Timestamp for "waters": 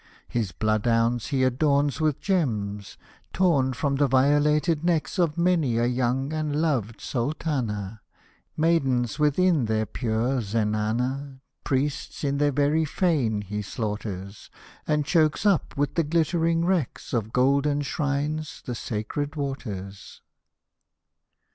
19.35-20.23